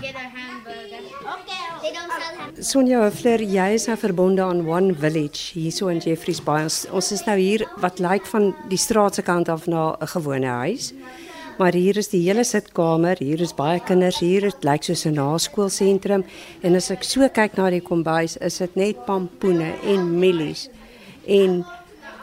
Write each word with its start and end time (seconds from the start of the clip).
get 0.00 0.14
a 0.14 0.28
hamburger. 0.36 1.02
Okay. 1.36 1.62
They 1.82 1.92
don't 1.92 2.10
sell 2.10 2.34
hamburgers. 2.38 2.68
Sonja 2.72 3.00
Hoefler, 3.04 3.42
jy 3.44 3.66
is 3.76 3.86
nou 3.90 3.96
verbonde 4.00 4.44
aan 4.44 4.62
One 4.68 4.94
Village 4.96 5.52
hierso 5.56 5.90
in 5.92 6.00
Jeffreys 6.04 6.40
Bay. 6.44 6.64
Ons, 6.68 6.82
ons 6.90 7.10
is 7.16 7.24
nou 7.28 7.36
hier 7.38 7.66
wat 7.84 8.00
lyk 8.02 8.28
van 8.32 8.50
die 8.72 8.80
straat 8.80 9.18
se 9.18 9.24
kant 9.26 9.52
af 9.52 9.66
na 9.68 9.96
'n 10.00 10.12
gewone 10.14 10.52
huis. 10.64 10.92
Maar 11.58 11.76
hier 11.76 11.96
is 11.96 12.08
die 12.08 12.22
hele 12.24 12.44
sitkamer, 12.44 13.16
hier 13.18 13.40
is 13.40 13.52
baie 13.52 13.80
kinders, 13.80 14.20
hier 14.20 14.44
is 14.44 14.56
lyk 14.62 14.82
soos 14.82 15.04
'n 15.04 15.14
naskoolsentrum 15.14 16.24
en 16.62 16.76
as 16.76 16.90
ek 16.90 17.04
so 17.04 17.28
kyk 17.28 17.56
na 17.56 17.70
die 17.70 17.82
kombuis, 17.82 18.36
is 18.40 18.58
dit 18.58 18.76
net 18.76 19.04
pampoene 19.06 19.74
en 19.84 20.18
mielies 20.20 20.68
en 21.26 21.64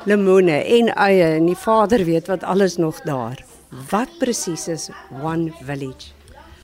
lemone 0.05 0.64
en 0.66 0.89
eie 0.89 1.36
en 1.38 1.46
die 1.46 1.55
vader 1.55 2.05
weet 2.05 2.28
wat 2.28 2.44
alles 2.44 2.78
nog 2.78 3.02
daar. 3.05 3.46
Wat 3.91 4.09
presies 4.20 4.68
is 4.68 4.89
One 5.21 5.52
Village? 5.62 6.17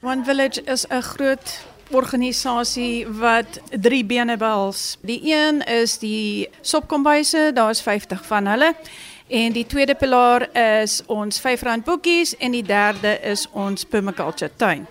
One 0.04 0.24
Village 0.26 0.64
is 0.64 0.86
'n 0.88 1.02
groot 1.02 1.60
organisasie 1.92 3.08
wat 3.08 3.60
drie 3.82 4.06
bene 4.06 4.38
behels. 4.38 4.98
Die 5.02 5.22
een 5.24 5.62
is 5.62 5.98
die 5.98 6.50
sopkombuise, 6.62 7.52
daar's 7.54 7.82
50 7.82 8.26
van 8.26 8.46
hulle. 8.46 8.76
En 9.28 9.52
die 9.52 9.66
tweede 9.66 9.96
pilaar 9.96 10.56
is 10.84 11.02
ons 11.06 11.40
R5 11.40 11.84
boekies 11.84 12.38
en 12.38 12.52
die 12.52 12.64
derde 12.64 13.20
is 13.22 13.48
ons 13.52 13.84
permaculture 13.84 14.52
tuin. 14.56 14.88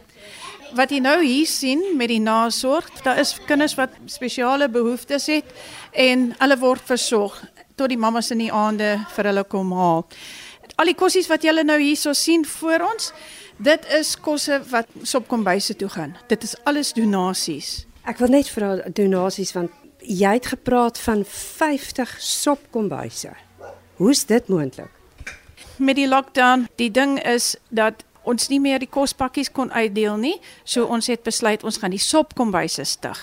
Wat 0.75 0.91
jy 0.91 0.99
nou 0.99 1.25
hier 1.25 1.47
sien 1.47 1.85
met 1.97 2.09
die 2.09 2.21
nasorg, 2.21 2.91
daar 3.03 3.19
is 3.19 3.37
kinders 3.47 3.75
wat 3.75 3.91
spesiale 4.05 4.69
behoeftes 4.69 5.27
het 5.27 5.45
en 5.91 6.35
hulle 6.39 6.59
word 6.59 6.81
versorg 6.85 7.45
tot 7.75 7.89
die 7.89 7.99
mammas 7.99 8.31
in 8.31 8.39
die 8.39 8.53
aande 8.53 9.07
vir 9.15 9.25
hulle 9.25 9.45
kom 9.45 9.73
haal. 9.73 10.07
Al 10.77 10.89
die 10.89 10.95
kossies 10.95 11.29
wat 11.29 11.43
julle 11.43 11.65
nou 11.65 11.81
hierso 11.81 12.13
sien 12.13 12.45
voor 12.45 12.89
ons, 12.93 13.13
dit 13.57 13.87
is 13.99 14.17
kosse 14.21 14.63
wat 14.71 14.87
sopkombuise 15.03 15.77
toe 15.77 15.89
gaan. 15.89 16.17
Dit 16.29 16.43
is 16.43 16.57
alles 16.65 16.93
donasies. 16.93 17.87
Ek 18.05 18.19
wil 18.19 18.29
net 18.29 18.49
vra 18.51 18.77
donasies 18.91 19.53
want 19.53 19.71
jy 20.03 20.33
het 20.35 20.47
gepraat 20.47 20.99
van 20.99 21.25
50 21.25 22.17
sopkombuise. 22.19 23.33
Hoe's 23.97 24.25
dit 24.27 24.49
moontlik? 24.49 24.91
Met 25.77 25.97
die 25.97 26.09
lockdown, 26.09 26.67
die 26.77 26.91
ding 26.91 27.19
is 27.23 27.57
dat 27.69 28.05
ons 28.23 28.49
nie 28.49 28.61
meer 28.63 28.79
die 28.79 28.91
kospakkies 28.91 29.51
kon 29.51 29.73
uitdeel 29.73 30.17
nie, 30.17 30.37
so 30.65 30.87
ons 30.87 31.07
het 31.11 31.23
besluit 31.27 31.65
ons 31.65 31.79
gaan 31.79 31.95
die 31.95 32.03
sopkombuise 32.03 32.85
stig. 32.87 33.19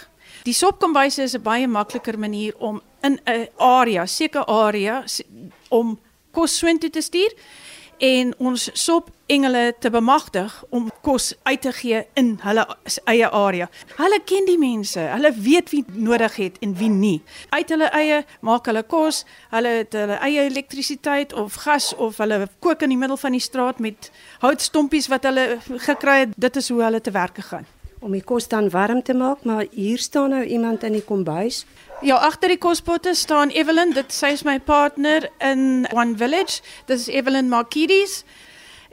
Die 0.47 0.55
sopkombuise 0.55 1.23
is 1.23 1.35
'n 1.35 1.43
baie 1.43 1.67
makliker 1.67 2.19
manier 2.19 2.53
om 2.57 2.81
in 3.03 3.19
'n 3.25 3.47
area, 3.57 4.05
seker 4.05 4.45
area 4.45 5.03
om 5.69 5.99
kos 6.31 6.57
soontoe 6.57 6.89
te 6.89 7.01
stuur 7.01 7.33
en 7.99 8.33
ons 8.37 8.69
sop 8.73 9.09
engele 9.29 9.75
te 9.79 9.89
bemagtig 9.89 10.53
om 10.69 10.89
kos 11.05 11.33
uit 11.43 11.61
te 11.61 11.71
gee 11.75 12.01
in 12.17 12.31
hulle 12.41 12.65
eie 13.11 13.29
area. 13.29 13.69
Hulle 13.97 14.19
ken 14.25 14.47
die 14.47 14.57
mense, 14.57 14.99
hulle 15.13 15.31
weet 15.35 15.69
wie 15.73 15.83
nodig 15.93 16.35
het 16.39 16.59
en 16.65 16.75
wie 16.79 16.89
nie. 16.89 17.19
Uit 17.49 17.69
hulle 17.69 17.91
eie 17.99 18.23
maak 18.45 18.69
hulle 18.71 18.83
kos, 18.83 19.23
hulle 19.53 19.75
het 19.81 19.97
hulle 19.97 20.17
eie 20.25 20.47
elektrisiteit 20.49 21.33
of 21.33 21.59
gas 21.65 21.91
of 21.95 22.17
hulle 22.23 22.47
kook 22.59 22.87
in 22.87 22.95
die 22.95 23.01
middel 23.01 23.19
van 23.19 23.37
die 23.37 23.43
straat 23.43 23.83
met 23.83 24.11
houtstompies 24.39 25.11
wat 25.11 25.27
hulle 25.29 25.59
gekry 25.89 26.23
het. 26.25 26.33
Dit 26.37 26.57
is 26.57 26.71
hoe 26.73 26.81
hulle 26.87 27.01
te 27.01 27.13
werk 27.13 27.43
gaan. 27.51 27.67
Om 27.99 28.13
die 28.15 28.23
kos 28.23 28.47
dan 28.47 28.69
warm 28.71 29.01
te 29.03 29.13
maak, 29.13 29.43
maar 29.43 29.65
hier 29.71 29.99
staan 29.99 30.29
nou 30.29 30.43
iemand 30.43 30.83
in 30.83 30.93
die 30.95 31.03
kombuis. 31.03 31.65
Ja, 32.01 32.15
agter 32.15 32.47
die 32.47 32.57
kospotte 32.57 33.11
staan 33.13 33.51
Evelyn, 33.51 33.91
dit 33.91 34.13
sy 34.15 34.31
is 34.37 34.45
my 34.47 34.55
partner 34.59 35.27
in 35.43 35.83
One 35.91 36.15
Village. 36.17 36.61
Dit 36.87 36.99
is 36.99 37.09
Evelyn 37.11 37.49
Markidis. 37.51 38.23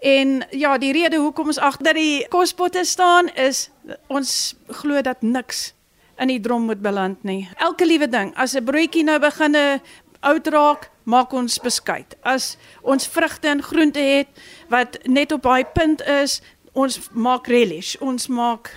En 0.03 0.43
ja, 0.51 0.75
die 0.79 0.91
rede 0.93 1.21
hoekom 1.23 1.53
ons 1.55 1.63
agter 1.63 1.95
die 1.95 2.27
kospotte 2.29 2.83
staan 2.85 3.31
is 3.39 3.69
ons 4.11 4.57
glo 4.83 5.01
dat 5.01 5.23
niks 5.23 5.71
in 6.19 6.33
die 6.33 6.41
drom 6.41 6.67
moet 6.67 6.83
beland 6.83 7.23
nie. 7.23 7.47
Elke 7.63 7.87
liewe 7.87 8.09
ding, 8.09 8.35
as 8.35 8.57
'n 8.57 8.65
broodjie 8.65 9.05
nou 9.05 9.19
begine 9.21 9.81
oud 10.21 10.47
raak, 10.47 10.91
maak 11.05 11.33
ons 11.33 11.59
beskuit. 11.59 12.17
As 12.23 12.57
ons 12.83 13.07
vrugte 13.07 13.49
en 13.49 13.63
groente 13.63 14.01
het 14.01 14.29
wat 14.69 14.99
net 15.07 15.33
op 15.33 15.43
daai 15.43 15.65
punt 15.65 16.03
is, 16.03 16.41
ons 16.73 17.09
maak 17.13 17.47
relish, 17.47 17.97
ons 18.01 18.27
maak 18.27 18.71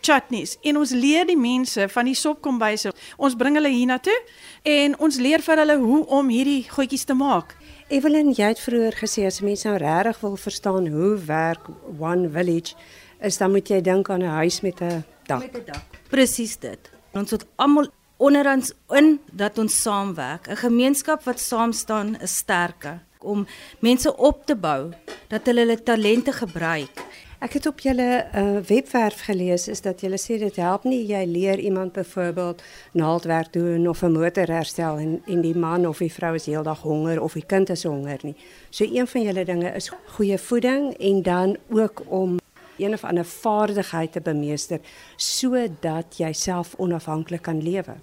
chutneys 0.00 0.56
en 0.62 0.76
ons 0.76 0.90
leer 0.90 1.26
die 1.26 1.38
mense 1.38 1.88
van 1.88 2.04
die 2.04 2.16
sopkombuise. 2.18 2.92
Ons 3.16 3.36
bring 3.36 3.56
hulle 3.58 3.72
hiernatoe 3.72 4.16
en 4.62 4.98
ons 4.98 5.18
leer 5.18 5.42
vir 5.44 5.62
hulle 5.62 5.78
hoe 5.80 6.02
om 6.18 6.28
hierdie 6.28 6.64
goedjies 6.70 7.04
te 7.08 7.16
maak. 7.18 7.56
Evelyn, 7.92 8.32
jy 8.32 8.52
het 8.54 8.60
vroeër 8.60 8.96
gesê 8.96 9.26
as 9.28 9.42
mense 9.44 9.68
nou 9.68 9.76
regtig 9.80 10.20
wil 10.24 10.36
verstaan 10.40 10.88
hoe 10.88 11.16
werk 11.26 11.68
One 11.98 12.30
Village, 12.32 12.74
is 13.20 13.38
dan 13.40 13.52
moet 13.52 13.68
jy 13.68 13.80
dink 13.80 14.10
aan 14.10 14.22
'n 14.22 14.36
huis 14.40 14.60
met 14.60 14.80
'n 14.80 15.04
dak. 15.26 15.40
Met 15.40 15.56
'n 15.56 15.64
dak. 15.66 15.84
Presies 16.08 16.56
dit. 16.56 16.90
Ons 17.12 17.30
moet 17.30 17.44
almal 17.56 17.88
onder 18.16 18.46
ons 18.52 18.72
in 18.90 19.20
dat 19.32 19.58
ons 19.58 19.82
saamwerk. 19.82 20.48
'n 20.48 20.56
Gemeenskap 20.56 21.22
wat 21.24 21.40
saam 21.40 21.72
staan 21.72 22.16
is 22.20 22.36
sterker 22.36 23.00
om 23.24 23.46
mense 23.78 24.16
op 24.16 24.46
te 24.46 24.56
bou 24.56 24.92
dat 25.28 25.46
hulle 25.46 25.64
hulle 25.64 25.82
talente 25.82 26.32
gebruik. 26.32 27.04
Ek 27.44 27.52
het 27.52 27.66
op 27.66 27.80
julle 27.80 28.24
uh, 28.34 28.58
webwerf 28.66 29.20
gelees 29.20 29.66
is 29.68 29.82
dat 29.84 30.00
julle 30.00 30.16
sê 30.16 30.38
dit 30.40 30.56
help 30.56 30.86
nie 30.88 31.02
jy 31.04 31.18
leer 31.28 31.60
iemand 31.60 31.92
byvoorbeeld 31.92 32.62
naaldwerk 32.96 33.50
doen 33.52 33.88
of 33.88 34.00
'n 34.02 34.12
motor 34.12 34.48
herstel 34.48 34.96
en 34.98 35.22
en 35.26 35.40
die 35.40 35.56
man 35.56 35.86
of 35.86 35.98
die 35.98 36.12
vrou 36.12 36.34
is 36.34 36.46
heeldag 36.46 36.80
honger 36.80 37.20
of 37.22 37.32
die 37.32 37.44
kind 37.46 37.68
is 37.68 37.82
honger 37.84 38.18
nie. 38.22 38.36
So 38.70 38.84
een 38.84 39.06
van 39.06 39.22
julle 39.22 39.44
dinge 39.44 39.74
is 39.74 39.90
goeie 40.06 40.38
voeding 40.38 40.96
en 40.96 41.22
dan 41.22 41.56
ook 41.68 42.02
om 42.08 42.38
een 42.76 42.92
of 42.92 43.04
ander 43.04 43.24
vaardigheid 43.24 44.12
te 44.12 44.20
bemeester 44.20 44.80
sodat 45.16 46.16
jy 46.16 46.32
self 46.32 46.74
onafhanklik 46.76 47.42
kan 47.42 47.62
lewe. 47.62 47.94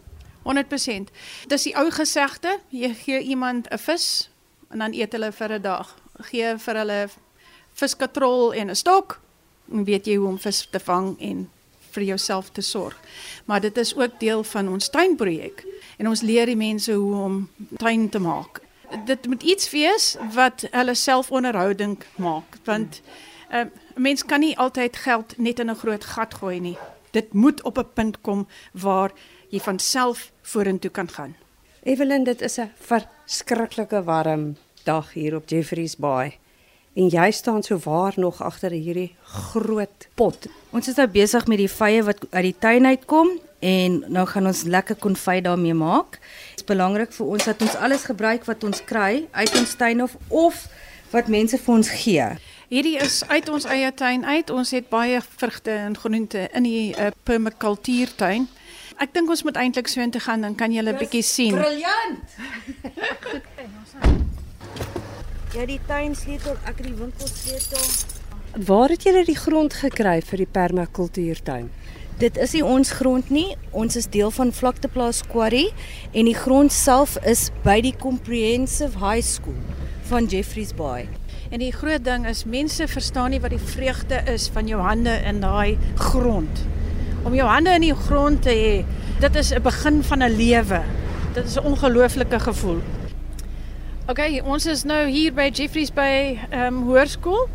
100%. 0.44 1.12
Dis 1.48 1.64
die 1.64 1.76
ou 1.78 1.92
gesegde, 1.92 2.60
jy 2.70 2.94
gee 2.94 3.20
iemand 3.20 3.68
'n 3.70 3.78
vis 3.78 4.32
en 4.70 4.80
dan 4.80 4.94
eet 4.94 5.12
hulle 5.12 5.32
vir 5.32 5.54
'n 5.54 5.62
dag. 5.62 5.98
Gee 6.14 6.58
vir 6.58 6.76
hulle 6.76 7.08
viskatrol 7.74 8.54
en 8.54 8.70
'n 8.70 8.76
stok 8.76 9.20
weet 9.72 10.06
jy 10.06 10.16
hoe 10.16 10.28
om 10.28 10.40
vis 10.40 10.68
te 10.72 10.80
vang 10.80 11.16
en 11.20 11.50
vir 11.92 12.04
jouself 12.04 12.50
te 12.50 12.62
sorg. 12.62 12.98
Maar 13.46 13.62
dit 13.62 13.78
is 13.78 13.96
ook 13.96 14.20
deel 14.20 14.44
van 14.44 14.70
ons 14.70 14.90
tuinprojek 14.90 15.66
en 15.98 16.08
ons 16.08 16.22
leer 16.22 16.46
die 16.46 16.58
mense 16.58 16.94
hoe 16.94 17.16
om 17.16 17.50
tuin 17.78 18.10
te 18.10 18.20
maak. 18.20 18.62
Dit 19.06 19.28
moet 19.28 19.44
iets 19.44 19.70
wees 19.72 20.16
wat 20.34 20.66
hulle 20.72 20.96
selfonderhouding 20.96 22.00
maak 22.16 22.58
want 22.64 23.02
'n 23.52 23.56
uh, 23.56 23.66
mens 23.96 24.26
kan 24.26 24.40
nie 24.40 24.58
altyd 24.58 24.96
geld 24.96 25.38
net 25.38 25.60
in 25.60 25.70
'n 25.70 25.76
groot 25.76 26.06
gat 26.06 26.34
gooi 26.34 26.60
nie. 26.60 26.78
Dit 27.12 27.34
moet 27.34 27.62
op 27.64 27.78
'n 27.78 27.94
punt 27.94 28.22
kom 28.22 28.48
waar 28.72 29.12
jy 29.50 29.60
van 29.60 29.80
self 29.80 30.32
vorentoe 30.42 30.92
kan 30.92 31.10
gaan. 31.10 31.36
Evelyn, 31.84 32.24
dit 32.24 32.42
is 32.42 32.60
'n 32.60 32.72
verskriklike 32.80 34.04
warm 34.04 34.56
dag 34.84 35.14
hier 35.14 35.36
op 35.36 35.50
Jeffreys 35.50 35.96
Bay. 35.98 36.41
En 36.94 37.08
jy 37.08 37.32
staan 37.32 37.64
so 37.64 37.78
waar 37.84 38.14
nog 38.16 38.42
agter 38.44 38.72
hierdie 38.72 39.16
groot 39.24 40.08
pot. 40.14 40.48
Ons 40.70 40.88
is 40.88 40.98
nou 41.00 41.08
besig 41.08 41.48
met 41.48 41.62
die 41.62 41.72
vye 41.72 42.04
wat 42.04 42.26
uit 42.30 42.44
die 42.50 42.56
tuin 42.60 42.86
uitkom 42.86 43.32
en 43.60 44.04
nou 44.12 44.26
gaan 44.28 44.50
ons 44.50 44.64
lekker 44.68 44.98
konfyt 45.00 45.46
daarmee 45.48 45.74
maak. 45.74 46.20
Dit 46.52 46.64
is 46.64 46.68
belangrik 46.68 47.14
vir 47.16 47.26
ons 47.26 47.48
dat 47.48 47.62
ons 47.64 47.78
alles 47.80 48.04
gebruik 48.04 48.44
wat 48.50 48.64
ons 48.68 48.84
kry 48.84 49.24
uit 49.32 49.56
ons 49.60 49.76
tuin 49.80 50.04
of 50.04 50.18
of 50.28 50.66
wat 51.16 51.32
mense 51.32 51.58
vir 51.58 51.76
ons 51.76 51.92
gee. 52.04 52.28
Hierdie 52.72 52.98
is 53.04 53.22
uit 53.28 53.50
ons 53.50 53.68
eie 53.68 53.92
tuin 53.94 54.26
uit. 54.26 54.50
Ons 54.50 54.72
het 54.76 54.90
baie 54.92 55.20
vrugte 55.38 55.72
en 55.72 55.96
groente 55.98 56.48
in 56.52 56.68
die 56.68 56.92
uh, 56.96 57.12
permakultuurtuin. 57.24 58.48
Ek 59.00 59.16
dink 59.16 59.32
ons 59.32 59.44
moet 59.48 59.60
eintlik 59.60 59.88
so 59.92 60.04
intoe 60.04 60.24
gaan 60.24 60.44
dan 60.44 60.56
kan 60.56 60.72
jy 60.72 60.84
'n 60.84 60.98
bietjie 61.00 61.24
sien. 61.24 61.56
Briljant. 61.56 62.28
Ja, 65.52 65.66
die 65.68 65.82
tuin 65.84 66.14
sleutel, 66.16 66.56
ek 66.64 66.78
het 66.80 66.86
die 66.88 66.96
winkel 66.96 67.28
sleutel. 67.28 67.82
Waar 68.68 68.94
het 68.94 69.04
julle 69.04 69.26
die 69.28 69.36
grond 69.36 69.74
gekry 69.76 70.22
vir 70.24 70.40
die 70.40 70.48
permakultuurtuin? 70.48 71.66
Dit 72.22 72.38
is 72.40 72.54
nie 72.56 72.62
ons 72.64 72.94
grond 72.96 73.28
nie. 73.36 73.58
Ons 73.76 73.98
is 74.00 74.08
deel 74.14 74.32
van 74.32 74.54
Vlakteplaas 74.56 75.20
Quarry 75.28 75.66
en 76.16 76.30
die 76.30 76.38
grond 76.38 76.72
self 76.72 77.18
is 77.28 77.50
by 77.66 77.82
die 77.84 77.92
Comprehensive 78.00 79.02
High 79.02 79.26
School 79.28 79.60
van 80.08 80.30
Jeffreys 80.32 80.72
Bay. 80.72 81.10
En 81.52 81.60
die 81.60 81.74
groot 81.76 82.08
ding 82.08 82.30
is 82.32 82.46
mense 82.48 82.88
verstaan 82.88 83.36
nie 83.36 83.42
wat 83.44 83.52
die 83.52 83.60
vreugde 83.74 84.22
is 84.32 84.48
van 84.56 84.72
jou 84.72 84.80
hande 84.80 85.18
in 85.28 85.44
daai 85.44 85.76
grond. 86.00 86.64
Om 87.28 87.36
jou 87.36 87.50
hande 87.52 87.76
in 87.76 87.90
die 87.90 88.00
grond 88.08 88.40
te 88.48 88.56
hê, 88.56 88.74
dit 89.20 89.36
is 89.36 89.52
'n 89.52 89.62
begin 89.68 90.02
van 90.04 90.24
'n 90.24 90.32
lewe. 90.32 90.82
Dit 91.34 91.44
is 91.44 91.60
'n 91.60 91.66
ongelooflike 91.76 92.40
gevoel. 92.40 92.80
OK, 94.12 94.42
ons 94.44 94.66
is 94.68 94.82
nou 94.84 95.06
hier 95.08 95.32
by 95.32 95.46
Jeffreys 95.56 95.92
Bay 95.96 96.34
ehm 96.50 96.66
um, 96.66 96.80
Hoërskool 96.90 97.46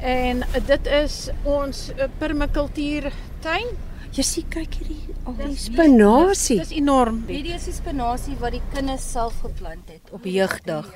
en 0.00 0.40
dit 0.70 0.88
is 0.88 1.16
ons 1.44 1.80
uh, 1.92 2.06
permakultuurtuin. 2.22 3.74
Jy 4.16 4.24
sien 4.24 4.46
kyk 4.54 4.78
hierdie 4.80 5.18
al 5.28 5.36
die 5.42 5.52
spinasie. 5.60 6.56
Dis 6.62 6.72
enorm. 6.80 7.20
Hierdie 7.28 7.52
is 7.58 7.68
die 7.68 7.76
spinasie 7.76 8.38
wat 8.40 8.56
die 8.56 8.62
kinders 8.72 9.04
self 9.04 9.36
geplant 9.44 9.92
het 9.92 10.16
op 10.16 10.24
jeugdag. 10.24 10.88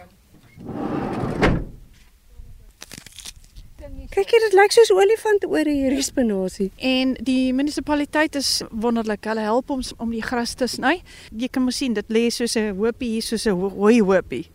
Kyk 4.10 4.32
jy, 4.32 4.40
dit 4.46 4.54
lyk 4.56 4.74
soos 4.74 4.90
olifant 4.94 5.44
oor 5.48 5.68
hierdie 5.68 6.04
spinasie. 6.04 6.68
En 6.78 7.14
die 7.26 7.52
munisipaliteit 7.56 8.36
is 8.38 8.62
wonderlik. 8.70 9.24
Hulle 9.26 9.44
help 9.46 9.70
ons 9.74 9.92
om 10.02 10.12
die 10.14 10.22
gras 10.24 10.54
te 10.54 10.68
sny. 10.70 11.00
Jy 11.34 11.48
kan 11.52 11.66
mos 11.66 11.80
sien 11.80 11.96
dit 11.96 12.12
lê 12.12 12.28
soos 12.30 12.56
'n 12.56 12.76
hoopie 12.78 13.16
hier 13.16 13.22
soos 13.22 13.46
'n 13.46 13.58
rooi 13.58 14.00
hoopie. 14.00 14.46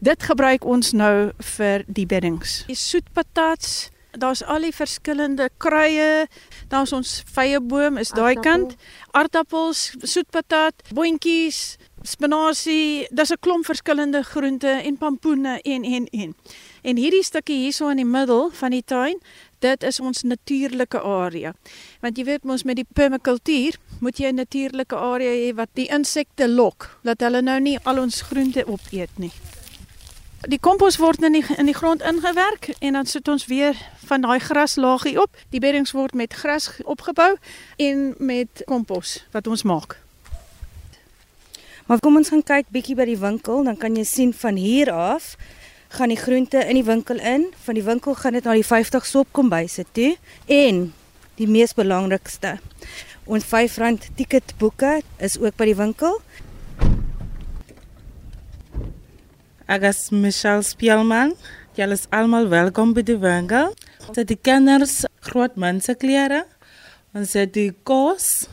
Dit 0.00 0.22
gebruik 0.22 0.64
ons 0.64 0.92
nou 0.92 1.32
vir 1.38 1.84
die 1.86 2.06
beddings. 2.06 2.64
Die 2.66 2.74
soetpatats, 2.74 3.90
daar's 4.12 4.42
al 4.42 4.60
die 4.60 4.72
verskillende 4.72 5.50
kruie. 5.58 6.26
Daar's 6.68 6.92
ons 6.92 7.22
vyeboom 7.34 7.98
is 7.98 8.10
daai 8.10 8.34
kant. 8.34 8.76
Aardappels, 9.12 9.94
soetpatat, 10.02 10.74
boontjies, 10.94 11.76
spinasie, 12.06 13.06
daar's 13.10 13.32
'n 13.32 13.40
klomp 13.40 13.64
verskillende 13.64 14.22
groente 14.22 14.68
en 14.68 14.98
pampoene 14.98 15.60
en 15.60 15.82
en 15.84 16.06
en. 16.06 16.34
En 16.82 16.96
hierdie 16.96 17.22
stukkie 17.22 17.56
hierso 17.56 17.88
in 17.88 17.96
die 17.96 18.04
middel 18.04 18.50
van 18.52 18.70
die 18.70 18.84
tuin, 18.84 19.18
dit 19.58 19.82
is 19.82 20.00
ons 20.00 20.22
natuurlike 20.22 21.00
area. 21.00 21.54
Want 22.00 22.16
jy 22.16 22.24
weet 22.24 22.44
mos 22.44 22.62
met 22.62 22.76
die 22.76 22.86
permakultuur 22.92 23.76
moet 24.00 24.18
jy 24.18 24.28
'n 24.28 24.34
natuurlike 24.34 24.96
area 24.96 25.30
hê 25.30 25.54
wat 25.54 25.68
die 25.72 25.88
insekte 25.88 26.48
lok, 26.48 26.98
dat 27.02 27.20
hulle 27.20 27.42
nou 27.42 27.60
nie 27.60 27.78
al 27.82 27.98
ons 27.98 28.20
groente 28.20 28.66
opeet 28.66 29.18
nie. 29.18 29.32
Die 30.46 30.60
kompos 30.60 30.96
word 30.96 31.22
in 31.22 31.32
die 31.32 31.44
in 31.56 31.66
die 31.66 31.74
grond 31.74 32.02
ingewerk 32.02 32.68
en 32.78 32.92
dan 32.92 33.06
sit 33.06 33.28
ons 33.28 33.46
weer 33.46 33.74
van 34.06 34.20
daai 34.20 34.38
graslaagie 34.38 35.20
op. 35.22 35.36
Die 35.50 35.60
beddings 35.60 35.92
word 35.92 36.14
met 36.14 36.32
gras 36.32 36.70
opgebou 36.84 37.36
en 37.76 38.14
met 38.18 38.62
kompos 38.64 39.26
wat 39.32 39.46
ons 39.46 39.62
maak. 39.62 40.05
Maar 41.86 42.00
kom 42.02 42.16
ons 42.18 42.32
gaan 42.32 42.42
kyk 42.42 42.70
bietjie 42.74 42.96
by 42.98 43.04
die 43.06 43.18
winkel, 43.20 43.62
dan 43.62 43.76
kan 43.78 43.94
jy 43.94 44.02
sien 44.02 44.32
van 44.34 44.56
hier 44.58 44.90
af 44.90 45.36
gaan 45.94 46.10
die 46.10 46.18
groente 46.18 46.58
in 46.58 46.74
die 46.80 46.84
winkel 46.84 47.20
in. 47.22 47.46
Van 47.62 47.78
die 47.78 47.84
winkel 47.86 48.16
gaan 48.18 48.34
dit 48.34 48.44
na 48.44 48.56
die 48.58 48.66
50 48.66 49.06
sopkombuise 49.06 49.84
toe 49.94 50.16
en 50.50 50.88
die 51.38 51.46
mees 51.46 51.76
belangrikste. 51.78 52.56
Ons 53.26 53.46
R5 53.46 54.10
tiketboeke 54.18 55.00
is 55.22 55.38
ook 55.38 55.54
by 55.58 55.70
die 55.70 55.78
winkel. 55.78 56.18
Ek 59.70 59.86
is 59.86 60.08
Michelle 60.10 60.66
Spielman. 60.66 61.36
Julle 61.78 61.94
is 61.98 62.06
almal 62.14 62.50
welkom 62.50 62.94
by 62.96 63.06
die 63.06 63.18
winkel. 63.22 63.74
Dit 64.14 64.30
die 64.30 64.38
kinders 64.38 65.04
groot 65.26 65.54
mense 65.54 65.94
klere. 65.98 66.44
Ons 67.16 67.34
het 67.38 67.54
die 67.54 67.70
kos, 67.86 68.48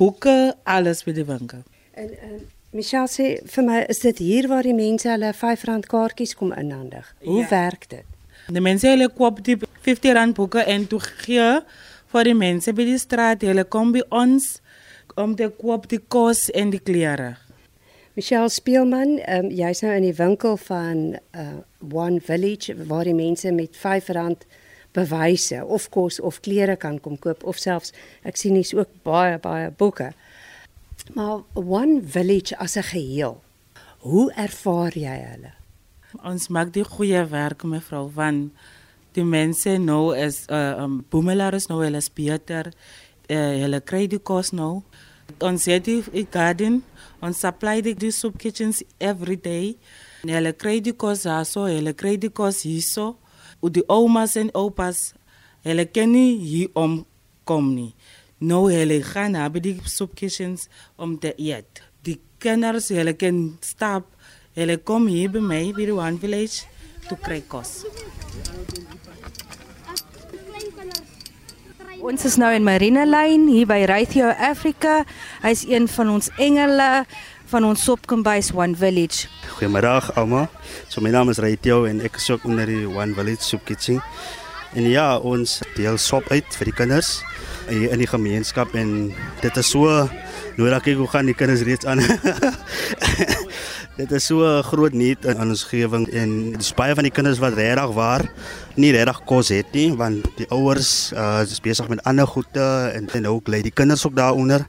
boeke, 0.00 0.54
alles 0.68 1.04
by 1.08 1.16
die 1.16 1.28
winkel. 1.28 1.64
En 1.94 2.12
ehm 2.12 2.36
um, 2.40 2.53
Michelle 2.74 3.06
sê 3.06 3.26
vir 3.46 3.62
my 3.62 3.76
is 3.92 4.00
dit 4.02 4.18
hier 4.18 4.48
waar 4.50 4.66
die 4.66 4.74
mense 4.74 5.06
hulle 5.06 5.28
R5 5.30 5.86
kaartjies 5.86 6.32
kom 6.34 6.50
inhandig. 6.58 7.06
Hoe 7.22 7.44
ja. 7.44 7.48
werk 7.52 7.86
dit? 7.92 8.06
Die 8.50 8.60
mense 8.60 8.88
hulle 8.90 9.06
koop 9.14 9.38
die 9.46 9.54
R50 9.86 10.34
boeke 10.34 10.64
en 10.66 10.88
toe 10.90 10.98
gee 11.22 11.46
vir 12.14 12.26
die 12.26 12.34
mense 12.34 12.74
by 12.74 12.88
die 12.88 12.98
straat, 12.98 13.46
hulle 13.46 13.62
kom 13.70 13.92
by 13.94 14.02
ons 14.10 14.56
om 15.14 15.36
te 15.38 15.46
koop 15.54 15.86
die 15.92 16.00
kos 16.02 16.48
en 16.50 16.74
die 16.74 16.82
klere. 16.82 17.36
Michelle 18.18 18.50
Spielman, 18.50 19.20
um, 19.22 19.48
jy's 19.54 19.84
nou 19.86 19.94
in 19.94 20.08
die 20.08 20.18
winkel 20.18 20.58
van 20.66 21.16
uh, 21.34 21.62
One 21.94 22.18
Village 22.26 22.74
waar 22.90 23.06
die 23.06 23.14
mense 23.14 23.54
met 23.54 23.78
R5 23.78 24.42
bewyse 24.94 25.62
of 25.62 25.88
kos 25.94 26.18
of 26.18 26.42
klere 26.42 26.74
kan 26.78 26.98
kom 27.02 27.18
koop 27.18 27.42
of 27.46 27.58
selfs 27.58 27.94
ek 28.22 28.38
sien 28.38 28.54
hier's 28.58 28.74
ook 28.74 28.90
baie 29.06 29.38
baie 29.42 29.70
boeke. 29.70 30.10
Maar 31.12 31.42
One 31.52 32.00
Village 32.06 32.56
as 32.56 32.76
'n 32.76 32.82
geheel. 32.82 33.42
Hoe 33.98 34.32
ervaar 34.32 34.98
jy 34.98 35.18
hulle? 35.30 35.52
Ons 36.22 36.48
maak 36.48 36.72
die 36.72 36.84
goeie 36.84 37.26
werk 37.28 37.62
mevrou 37.62 38.10
van 38.10 38.52
die 39.12 39.24
mense 39.24 39.78
nou 39.78 40.16
is 40.16 40.44
uh 40.50 40.82
um 40.82 41.04
boemelaar 41.08 41.54
is 41.54 41.66
nou 41.66 41.82
hulle 41.82 41.96
is 41.96 42.12
beter. 42.12 42.72
Uh, 43.30 43.36
hulle 43.36 43.80
kry 43.80 44.06
die 44.06 44.18
kos 44.18 44.50
nou. 44.50 44.82
Ons 45.40 45.64
het 45.64 45.84
die 45.84 46.26
garden, 46.30 46.82
ons 47.20 47.38
supply 47.40 47.80
die, 47.80 47.94
die 47.94 48.10
soup 48.10 48.38
kitchens 48.38 48.82
every 48.98 49.36
day. 49.40 49.76
Hulle 50.22 50.52
kry 50.52 50.80
die 50.80 50.92
kos 50.92 51.24
so, 51.44 51.64
hulle 51.64 51.92
kry 51.92 52.16
die 52.16 52.30
kos 52.30 52.62
hierso. 52.62 53.16
Die 53.64 53.84
oumas 53.88 54.36
en 54.36 54.50
oupas, 54.52 55.14
hulle 55.62 55.86
ken 55.86 56.12
nie 56.12 56.38
hier 56.38 56.68
om 56.74 57.06
kom 57.44 57.74
nie. 57.74 57.94
Nou 58.44 58.66
hulle 58.68 58.98
gaan 59.00 59.32
na 59.32 59.46
by 59.48 59.60
die 59.64 59.78
soup 59.88 60.12
kitchens 60.18 60.66
om 61.00 61.14
te 61.20 61.30
eet. 61.40 61.80
Die 62.04 62.18
kinders 62.42 62.90
hulle 62.92 63.14
kan 63.16 63.38
stap. 63.64 64.10
Hulle 64.58 64.76
kom 64.76 65.06
hier 65.08 65.30
by 65.32 65.40
my 65.40 65.60
by 65.72 65.86
die 65.88 65.94
One 65.96 66.20
Village 66.20 66.66
to 67.08 67.16
kry 67.24 67.40
kos. 67.48 67.86
Ons 72.04 72.26
is 72.28 72.36
nou 72.36 72.50
in 72.52 72.66
Marine 72.66 73.06
Lane 73.08 73.48
hier 73.48 73.70
by 73.70 73.80
Raytheon 73.88 74.36
Africa. 74.36 75.06
Hy's 75.40 75.64
een 75.64 75.88
van 75.88 76.12
ons 76.18 76.28
engele 76.36 76.90
van 77.48 77.64
ons 77.64 77.86
sopkombuis 77.88 78.52
One 78.52 78.76
Village. 78.76 79.30
Goeiemiddag 79.56 80.10
almal. 80.20 80.50
So 80.92 81.00
my 81.00 81.14
naam 81.14 81.32
is 81.32 81.40
Raytheon 81.40 81.94
en 81.94 82.04
ek 82.04 82.20
is 82.20 82.28
ook 82.34 82.44
onder 82.44 82.68
die 82.68 82.84
One 82.84 83.16
Village 83.16 83.48
Soup 83.48 83.64
Kitchen. 83.64 84.04
En 84.76 84.84
ja, 84.90 85.14
ons 85.16 85.62
deel 85.78 85.96
sop 86.02 86.28
uit 86.28 86.58
vir 86.58 86.74
die 86.74 86.76
kinders 86.82 87.22
in 87.68 88.00
die 88.00 88.10
gemeenskap 88.10 88.74
en 88.74 89.12
dit 89.40 89.56
is 89.56 89.70
so 89.70 90.08
dat 90.54 90.76
ek 90.78 90.94
hoe 90.94 91.08
gaan 91.10 91.26
die 91.26 91.34
kinders 91.34 91.64
reeds 91.66 91.86
aan. 91.86 92.02
dit 93.98 94.12
is 94.12 94.26
so 94.26 94.46
groot 94.66 94.94
nuut 94.94 95.26
in 95.30 95.40
ons 95.42 95.62
gewing 95.70 96.06
en 96.18 96.30
die 96.54 96.74
baie 96.74 96.94
van 96.98 97.06
die 97.06 97.12
kinders 97.14 97.38
wat 97.42 97.54
regtig 97.58 97.92
waar 97.94 98.24
nie 98.74 98.90
regtig 98.94 99.20
kos 99.30 99.52
het 99.54 99.70
nie 99.76 99.92
want 99.98 100.26
die 100.38 100.48
ouers 100.54 101.12
uh, 101.14 101.42
is 101.46 101.62
besig 101.62 101.90
met 101.92 102.02
ander 102.02 102.26
goede 102.26 102.66
en 102.94 103.06
en 103.14 103.28
ook 103.30 103.50
lê 103.54 103.62
die 103.62 103.74
kinders 103.74 104.02
ook 104.06 104.16
daaronder 104.18 104.66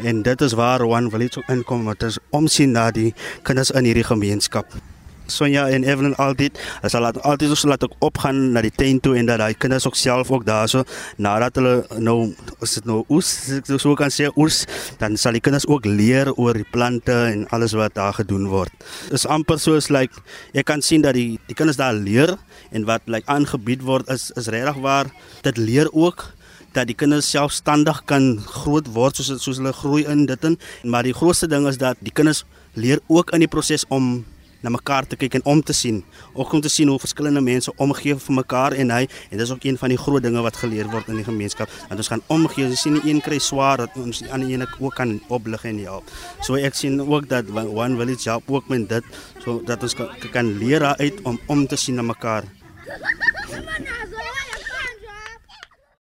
en 0.00 0.22
dit 0.24 0.40
is 0.48 0.56
waar 0.56 0.84
One 0.88 1.12
Village 1.12 1.44
inkom 1.52 1.84
wat 1.84 2.08
is 2.08 2.18
omsien 2.30 2.72
na 2.72 2.90
die 2.90 3.12
kinders 3.42 3.70
in 3.70 3.84
hierdie 3.84 4.08
gemeenskap. 4.08 4.72
Sonja 5.32 5.66
en 5.72 5.86
Evelyn 5.86 6.16
altyd, 6.22 6.58
as 6.82 6.96
hulle 6.96 7.12
altyd 7.22 7.54
so 7.56 7.70
laat 7.70 7.86
ek 7.86 7.96
opgaan 8.04 8.52
na 8.54 8.62
die 8.64 8.72
tuin 8.74 9.00
toe 9.02 9.14
en 9.18 9.28
dat 9.30 9.40
daai 9.42 9.54
kinders 9.54 9.86
ook 9.88 9.98
self 9.98 10.30
ook 10.32 10.46
daarso 10.48 10.84
nadat 11.22 11.58
hulle 11.60 11.74
nou 12.02 12.16
as 12.62 12.76
dit 12.78 12.88
nou 12.88 13.02
oes 13.12 13.30
so 13.72 13.94
kan 13.98 14.12
sê 14.12 14.28
oes, 14.36 14.62
dan 15.00 15.16
sal 15.20 15.36
die 15.36 15.44
kinders 15.44 15.66
ook 15.68 15.86
leer 15.88 16.32
oor 16.36 16.56
die 16.58 16.68
plante 16.72 17.14
en 17.32 17.46
alles 17.54 17.76
wat 17.78 17.96
daar 17.98 18.14
gedoen 18.16 18.48
word. 18.52 18.72
Is 19.14 19.26
amper 19.26 19.60
soos 19.62 19.90
like 19.90 20.22
jy 20.56 20.64
kan 20.66 20.82
sien 20.84 21.04
dat 21.04 21.16
die 21.18 21.38
die 21.48 21.56
kinders 21.58 21.80
daar 21.80 21.96
leer 21.96 22.36
en 22.72 22.86
wat 22.88 23.08
like 23.10 23.28
aangebied 23.30 23.82
word 23.86 24.08
is 24.12 24.30
is 24.36 24.50
regtig 24.52 24.78
waar 24.84 25.10
dit 25.42 25.58
leer 25.58 25.90
ook 25.92 26.28
dat 26.72 26.88
die 26.88 26.96
kinders 26.96 27.28
selfstandig 27.30 28.02
kan 28.08 28.38
groot 28.40 28.88
word 28.96 29.18
soos 29.18 29.42
soos 29.44 29.60
hulle 29.60 29.74
groei 29.76 30.04
in 30.08 30.26
dit 30.26 30.44
en 30.48 30.58
maar 30.84 31.06
die 31.06 31.16
grootste 31.16 31.48
ding 31.48 31.68
is 31.68 31.80
dat 31.80 32.00
die 32.00 32.14
kinders 32.14 32.44
leer 32.74 33.02
ook 33.08 33.32
in 33.36 33.44
die 33.44 33.50
proses 33.50 33.84
om 33.88 34.24
na 34.62 34.70
mekaar 34.70 35.06
te 35.06 35.18
kyk 35.18 35.40
en 35.40 35.44
om 35.44 35.62
te 35.62 35.74
sien. 35.76 36.02
Ook 36.34 36.52
om 36.52 36.60
te 36.60 36.70
sien 36.72 36.88
hoe 36.88 36.98
verskillende 37.02 37.42
mense 37.44 37.72
omgee 37.76 38.16
vir 38.16 38.34
mekaar 38.34 38.76
en 38.78 38.90
hy 38.94 39.06
en 39.30 39.38
dis 39.38 39.50
ook 39.50 39.64
een 39.64 39.78
van 39.78 39.92
die 39.92 39.98
groot 39.98 40.22
dinge 40.22 40.42
wat 40.44 40.56
geleer 40.56 40.90
word 40.92 41.10
in 41.12 41.20
die 41.20 41.26
gemeenskap. 41.26 41.70
Dat 41.88 42.02
ons 42.04 42.12
gaan 42.12 42.24
omgee. 42.28 42.68
Ons 42.70 42.84
sien 42.86 42.96
nie 42.98 43.04
een 43.10 43.20
kry 43.24 43.38
swaar 43.42 43.84
dat 43.84 43.98
ons 44.00 44.22
die 44.22 44.32
ander 44.32 44.50
een 44.50 44.66
ook 44.78 44.94
kan 44.94 45.18
oplig 45.28 45.64
en 45.68 45.82
help. 45.84 46.10
So 46.40 46.56
ek 46.56 46.78
sien 46.78 47.00
ook 47.00 47.28
dat 47.28 47.50
one 47.52 47.96
village 47.98 48.30
help 48.30 48.50
ook 48.50 48.68
met 48.68 48.88
dit 48.88 49.04
so 49.44 49.60
dat 49.66 49.82
ons 49.82 49.94
kan, 49.98 50.10
kan 50.32 50.56
leer 50.58 50.84
uit 50.98 51.22
om 51.22 51.40
om 51.46 51.66
te 51.66 51.76
sien 51.76 51.98
na 51.98 52.02
mekaar. 52.06 52.46